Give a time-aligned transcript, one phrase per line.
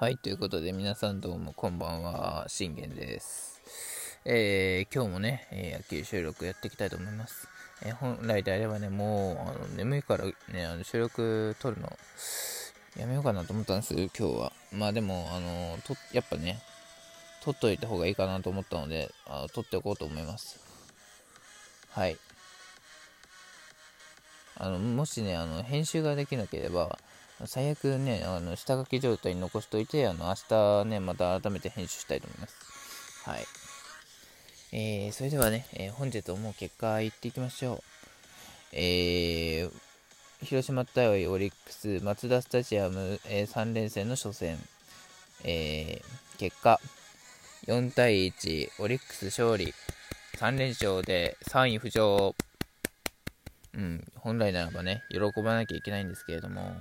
[0.00, 3.60] はい、ということで皆さんどうもこんばんは、信玄です。
[4.24, 7.46] えー、今日もね、え、野球収録やっていきたいと思います。
[7.82, 11.92] えー、本来であればね、もうあの眠いからね、あの収録撮るの
[12.96, 14.52] やめようかなと思ったんです今日は。
[14.72, 16.62] まあでも、あのとやっぱね、
[17.42, 20.60] 撮っといた方がいいかなと思ったので、あの撮っておこうと思います。
[21.90, 22.16] はい。
[24.56, 26.98] あの、もしね、あの、編集ができなければ、
[27.46, 32.56] 最悪ね、あの下書き状態に残しといて、あの明日ね、また改めて編集したいと思います。
[33.24, 33.44] はい。
[34.72, 37.82] えー、それではね、えー、本日もう結果いっていきましょう。
[38.72, 39.72] えー、
[40.42, 44.58] 広島対オリックス、マツダスタジアム、えー、3連戦の初戦、
[45.44, 46.80] えー、結果、
[47.66, 49.74] 4対1、オリックス勝利、
[50.38, 52.34] 3連勝で3位浮上。
[53.80, 56.76] うん、本来ならばね、喜ばなきゃいけないんですけれども、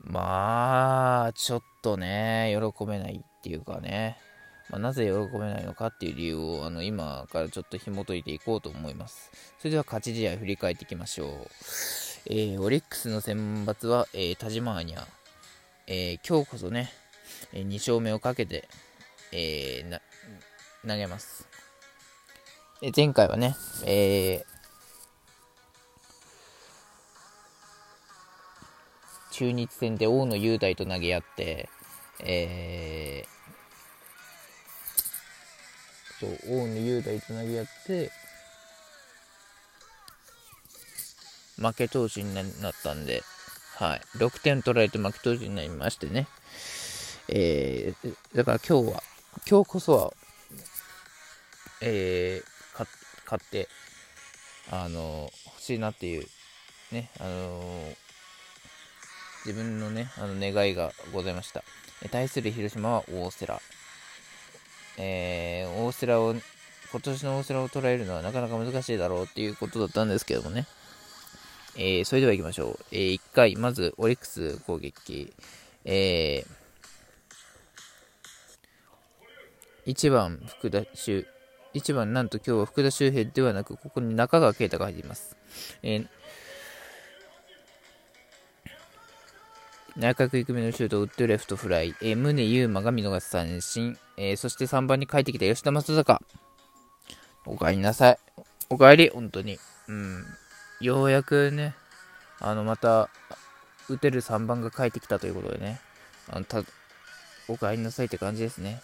[0.00, 4.16] まあ、ちょっとね、喜べないっていうかね、
[4.70, 9.30] まあ、なぜ喜べないのかっていう理由をあの今からちょっと紐解いていこうと思います。
[9.58, 11.28] それでは勝ち試合振り返っていきましょう。
[12.26, 15.04] えー、オリックスの選抜は、えー、田島アニャ、
[15.86, 16.90] えー、今日こそね、
[17.52, 18.66] え2勝目をかけて、
[19.32, 19.84] え
[20.86, 21.46] 投げます。
[22.80, 24.46] え前回はね、え
[29.34, 31.68] 中日戦で大野雄大と投げ合って、
[32.20, 38.12] えー、そう、大野雄大と投げ合って、
[41.56, 42.44] 負け投手になっ
[42.80, 43.24] たんで、
[43.74, 44.00] はい。
[44.18, 46.28] 6点取られて負け投手になりましてね。
[47.28, 49.02] えー、だから今日は、
[49.50, 50.12] 今日こそは、
[51.80, 52.86] えー、
[53.24, 53.68] 勝って、
[54.70, 56.24] あの、欲しいなっていう、
[56.92, 57.94] ね、あの
[59.44, 61.62] 自分のね、あの願いがございました。
[62.02, 63.60] え対する広島は大瀬良。
[64.96, 66.34] えー、大瀬良を、
[66.90, 70.66] 今年の大瀬良を捉えるのはなかなか難しいだろうっていうことだったんですけどもね。
[71.76, 72.84] えー、それでは行きましょう。
[72.90, 75.34] えー、1回、まずオリックス攻撃。
[75.84, 81.26] えー、1番、福田周、
[81.74, 85.36] 1番、なんと今日は福田周平ではなく、ここに中川圭太が入っています。
[85.82, 86.08] えー
[89.96, 96.20] 内角低めのシュートを打ってレフトフライ、えー、宗優馬が見逃し三振、えー、そして3番に帰ってきた吉田正尚。
[97.46, 98.18] お帰りなさい。
[98.70, 99.58] お帰り、本当に。
[99.88, 100.24] うん。
[100.80, 101.74] ようやくね、
[102.40, 103.08] あの、また、
[103.88, 105.80] 打てる3番が帰ってきたということでね、
[106.28, 106.62] あのた
[107.48, 108.80] お帰りなさいって感じですね。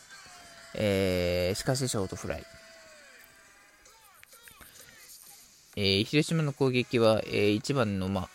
[0.74, 2.44] えー、しかしショートフライ。
[5.76, 8.28] えー、広島の攻撃は、えー、1番の、まあ、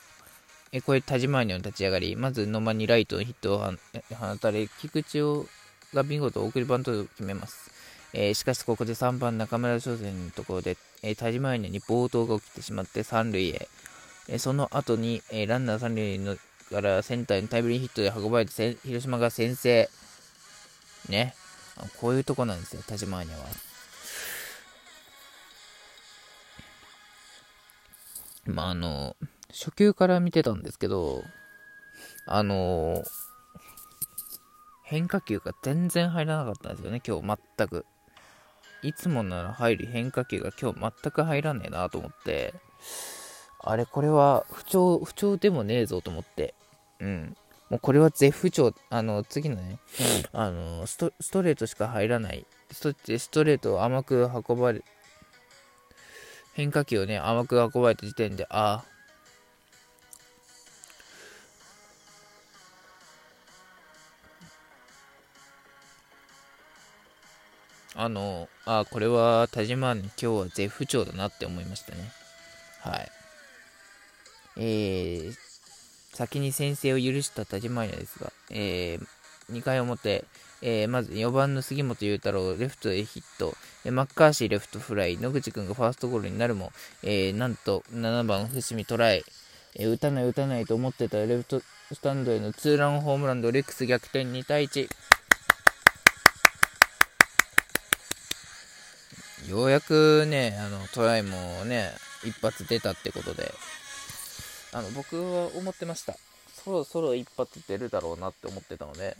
[0.75, 5.45] えこれ田島にの立ち上がり、まず野間にライトのヒットを放たれ、菊池を
[5.93, 7.71] が見事送りバントを決めます。
[8.11, 13.69] えー、しかしここで3番中村翔成のところで、えー、田島に暴投が起きてしまって三塁へ。
[14.27, 16.35] えー、その後に、え、ランナー三塁の
[16.69, 19.89] からセンターにタイムリーヒットで運ばれて広島が先制。
[21.07, 21.35] ね。
[22.01, 23.37] こういうとこなんですよ、田島には。
[28.47, 29.15] まあ、あの、
[29.55, 31.23] 初級から見てたんですけど、
[32.25, 33.03] あのー、
[34.83, 37.85] 変化球が全然入らなかったんですよね、今日全く。
[38.83, 42.53] いつもなら入る変化球が今日全く入らねえなと思って、
[43.61, 46.53] あれ、これは不調、不調でもねえぞと思って、
[46.99, 47.37] うん。
[47.69, 49.79] もうこれは絶不調、あの、次のね、
[50.33, 52.45] あのスト、ストレートしか入らない。
[52.71, 54.83] ストストレートを甘く運ばれ、
[56.53, 58.94] 変化球をね、甘く運ばれた時点で、ああ、
[67.95, 72.11] あの、あ、これは田島今日は絶不調だなって思いましたね。
[72.81, 73.11] はい。
[74.57, 75.33] えー、
[76.13, 80.25] 先に先制を許した田島屋ですが、えー、2回表、
[80.61, 83.53] えー、まず4番の杉本裕太郎、レフトへヒット、
[83.85, 86.71] えー、マッカーシーレフトフライ、野口君がファーストゴールになるも、
[87.01, 89.23] えー、なんと7番伏見トライ、
[89.75, 94.89] えー、打たない打たないと思ってたレフトスタンドへのツーランホームランでオリックス逆転2対1。
[99.49, 101.91] ようやくね、あの、トライもね、
[102.23, 103.53] 一発出たってことで、
[104.73, 106.15] あの、僕は思ってました。
[106.63, 109.15] そろそろ一発出るだろうなって思ってたので、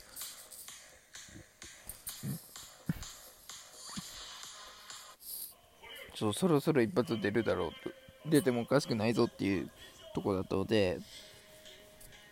[6.16, 9.70] そう、そろそろ一発出るだろうと、出てもおかしくないぞっていう
[10.16, 10.98] とこだったので、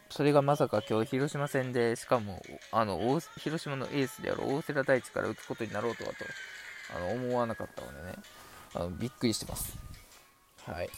[0.09, 2.41] それがまさか今日広島戦で、しかも、
[2.71, 6.25] あの、広島のエースである大瀬良大地から打つことになろうとはと、
[6.95, 8.15] あの、思わなかったのでね、
[8.73, 9.77] あのびっくりしてます。
[10.65, 10.89] はい。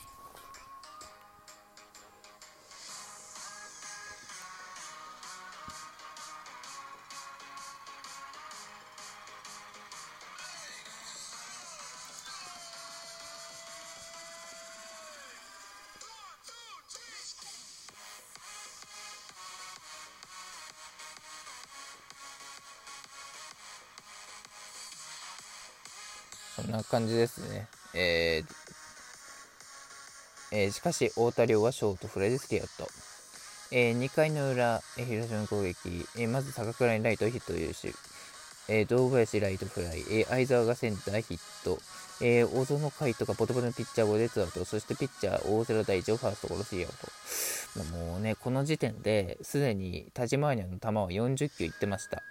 [26.68, 27.68] な感じですね。
[27.94, 28.66] えー
[30.52, 32.88] えー、しかし、太田亮はショートフライでスリーアウト。
[33.72, 37.94] えー、2回の裏、えー、広島の攻撃、えー、まず坂倉にライトヒットを許し、
[38.70, 41.80] えー、堂林ライトフライ、えー、相沢がセンターヒット、
[42.22, 47.96] えー、小園海斗がボトボトのピッチャーをでツアウト、そしてピッチャー大瀬良大地をファーストゴロスリーアウト。
[47.98, 52.24] もうね、この時点ですでに田島アニャの球は40球いってました。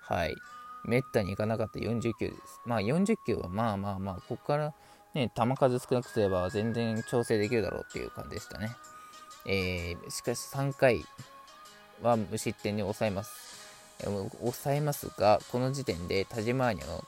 [0.00, 0.34] はい。
[0.84, 2.60] めったにいかなかった40球です。
[2.64, 4.74] まあ40球はまあまあまあ、ここから
[5.14, 8.70] ね、球数少なくすれば全然調整できるだろうっていう感じでしたね。
[9.46, 11.04] えー、しかし3回
[12.02, 13.54] は無失点に抑えます。
[14.40, 17.04] 抑えますが、この時点で田島アニャの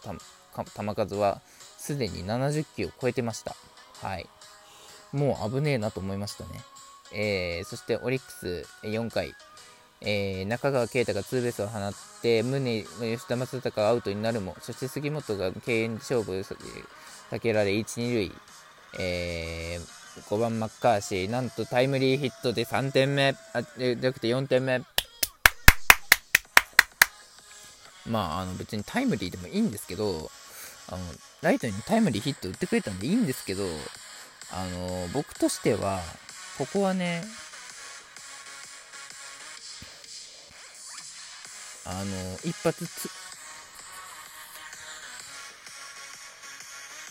[0.54, 1.40] 球数は
[1.76, 3.56] すでに70球を超えてました。
[4.02, 4.28] はい。
[5.12, 6.50] もう危ねえなと思いましたね。
[7.12, 9.34] えー、そしてオリックス4回、
[10.00, 18.32] えー、中川圭太がツーベースを放って、宗吉田正尚がアウトになるも、そして杉本が敬遠勝負を避けられ、1、2塁、
[18.98, 24.82] えー、5番マッカーシー、なんとタイムリーヒットで3点目、あじゃなくて4点目。
[28.06, 30.30] まあ、あの別にタイムリーでもいいんですけど、
[30.88, 30.98] あの
[31.42, 33.64] ライトにタイムリーヒット打ってくれたんでいいんですけど、
[34.52, 36.00] あの僕としては、
[36.58, 37.22] ここはね、
[41.88, 43.08] あの、一発つ、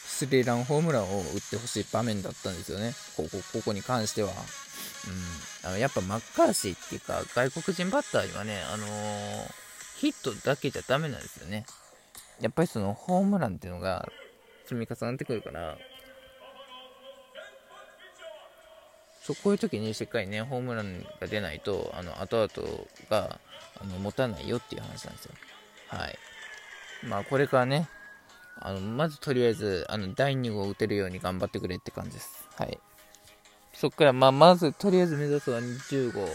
[0.06, 2.94] スリーランホームランを打ってほしい場面だったんですよね。
[3.16, 4.30] ここ、ここに関しては。
[4.32, 5.70] うん。
[5.70, 8.90] あの、やっぱマッカーシーっていうか、外国人バッターにはね、あのー、
[9.98, 11.66] ヒットだけじゃダメなんですよね。
[12.42, 14.10] やっぱりそのホームランっていうのが
[14.66, 15.78] 積み重なってくるから、
[19.26, 23.40] そう、こういう時にしっかりね、ホームランが出ないと、あの、後々が、
[23.82, 25.34] あの、持たないよっていう話なんですよ。
[25.88, 26.20] はい。
[27.04, 27.90] まあ、これからね、
[28.60, 32.48] あの、まずとりあえず、あの、第2号を打てるように頑張ってくれって感じです。
[32.56, 32.78] はい。
[33.74, 36.30] そっから、まあ、まず、とりあえず目指すは20号。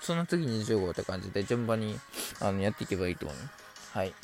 [0.00, 1.98] その次20号って感じで、順番に、
[2.38, 3.98] あの、やっていけばいいと思います。
[3.98, 4.14] はい。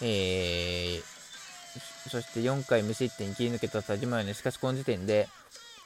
[0.00, 1.02] えー、
[2.10, 5.28] そして4回無失点切り抜けた田島ね、しかしこの時点で、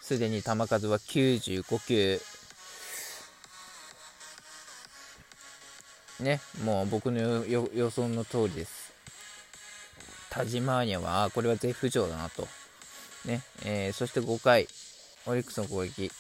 [0.07, 2.21] すでに球数は95球。
[6.21, 8.93] ね、もう僕の予想の通りです。
[10.31, 12.47] 田島アニャは、これは絶不調だなと。
[13.25, 14.69] ね、えー、そして5回、
[15.27, 16.13] オリックスの攻撃。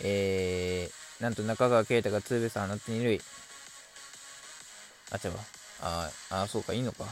[0.00, 3.20] えー、なんと中川圭太がツーベース放って2塁。
[5.10, 5.34] あ、違う
[5.80, 7.06] ああ、そうか、いいのか。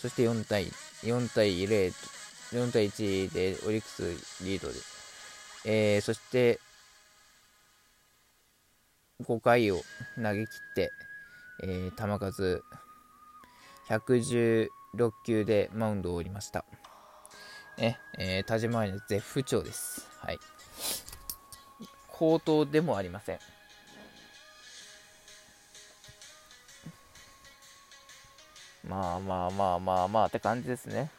[0.00, 0.66] そして4対、
[1.02, 1.92] 4対0、
[2.52, 4.74] 4対1でオリックスリードで。
[5.64, 6.60] えー、そして、
[9.22, 9.80] 5回を
[10.16, 10.90] 投げ切って、
[11.62, 12.62] えー、球数
[13.88, 14.68] 116
[15.24, 16.64] 球でマウンドを降りました。
[17.78, 20.08] ね、えー、田島は絶不調です。
[20.18, 20.38] はい。
[22.08, 23.38] 高騰でもありません。
[28.88, 31.10] まあまあまあまあまあって感じですね。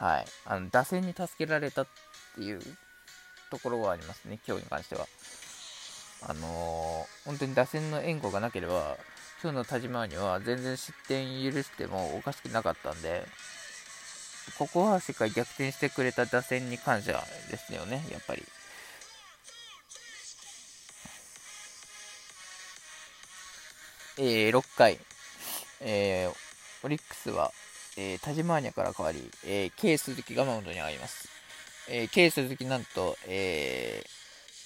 [0.00, 1.86] はい、あの打線に助けられたっ
[2.34, 2.60] ていう
[3.50, 5.06] ところはありますね、今日に関しては。
[6.22, 8.96] あのー、本当に打線の援護がなければ、
[9.42, 13.26] 今日の田島には全然失点許してもおかしくなかったんで、
[14.58, 18.42] ここはしっかり逆転してくれた打線に感謝ですよね、やっぱり。
[24.16, 24.98] えー、6回、
[25.80, 26.34] えー、
[26.86, 27.52] オリックスは
[28.02, 31.28] えー、タジマーニャから変わり、えー、K 鈴木がマウンドに上がります。
[31.90, 34.02] えー、K 鈴木なんと、え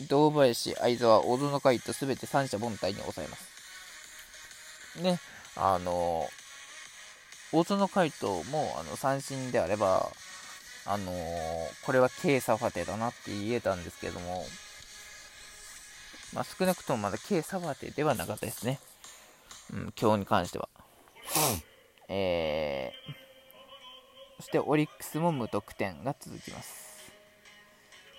[0.00, 5.02] ー、堂林、相沢、小野海とすべて三者凡退に抑えます。
[5.02, 5.18] ね、
[5.56, 10.12] あのー、大園海斗もあの三振であれば、
[10.86, 14.46] あのー、これは K サファテだなって言えたんですけども、
[16.32, 18.78] まあ、少なくともまだ K サファテではなかったですね。
[19.72, 20.68] うん、今日に関しては。
[22.08, 23.23] えー、
[24.36, 27.12] そしてオリックスも無得点が続きます。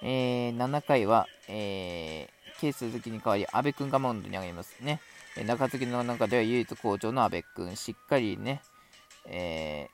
[0.01, 5.01] えー、7回は、えー、ケース好きに代わり、阿部君がマウンドに上がりますね。
[5.45, 8.61] 中継ぎの中では唯一好調の阿部君、しっかりね、
[9.25, 9.89] え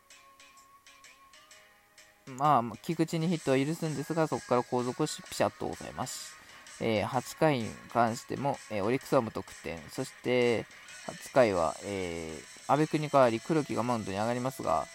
[2.27, 6.35] ー、まあ、菊池にヒットを許すんですが、そこから後続をピシャッと抑えます。
[6.79, 10.65] えー、8回に関しても、えー、オリックスは無得点、そして
[11.07, 14.87] 8回は、えー、阿部君に代わり黒木がマウンドに上がりますが、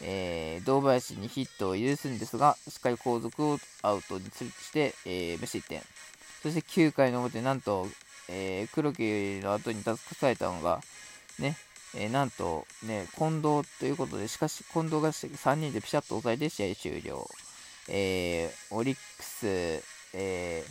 [0.00, 5.82] えー、堂林にヒットを許すんですが、しっかり後続をアウトにして、えー、無失点。
[6.42, 7.88] そして9回の表、なんと、
[8.28, 10.80] えー、黒木の後に助けされたのが、
[11.38, 11.56] ね、
[11.96, 17.28] えー、なんと、ね、近藤ということで、しかし近藤が3人でピシャッと抑えて試合終了。
[17.88, 19.82] えー、オリックス、
[20.14, 20.64] え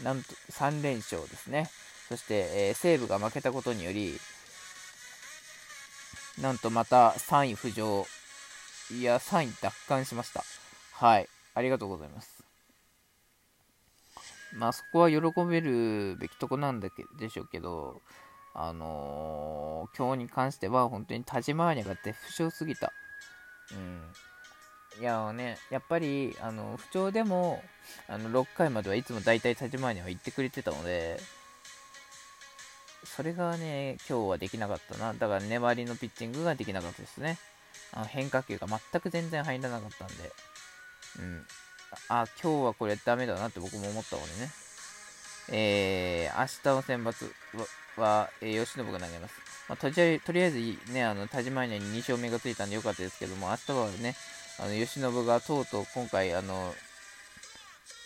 [0.00, 1.68] ー、なんと3連勝ですね。
[2.08, 4.18] そして、えー、西武が負けたことにより、
[6.40, 8.06] なんとまた3位浮上。
[8.90, 10.44] いや、3位奪還しました。
[10.92, 11.28] はい。
[11.54, 12.44] ありがとうございます。
[14.54, 15.18] まあ、そこは喜
[15.48, 18.00] べるべきとこなんだけでしょうけど、
[18.54, 22.92] あのー、今日に関しては本当に田島アニャが絶不調すぎた。
[23.72, 23.74] う
[25.00, 25.00] ん。
[25.00, 27.62] いやね、やっぱり、あの、不調でも、
[28.08, 31.20] あの、6回まではいつも大体田島アニャは言ってくれてたので、
[33.04, 35.14] それがね、今日はできなかったな。
[35.14, 37.38] だから粘りのピッチングができなかったですね。
[37.92, 40.32] あの変化球が全く全然入らなかったんで。
[41.20, 41.46] うん。
[42.08, 44.50] あ、今日はこれダメだなって僕も思ったのでね。
[45.50, 47.32] えー、明日の選抜
[47.96, 49.34] は、はえー、吉信が投げます。
[49.68, 54.14] まあ、とりあえずね、あの、田島に2勝目がついたんでよかったですけども、明日はね、
[54.58, 56.74] あの、吉信がとうとう今回、あの、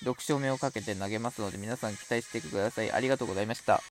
[0.05, 2.91] 6勝目をかけて投げますので、皆さん期待してください。
[2.93, 3.81] ありがとうございました。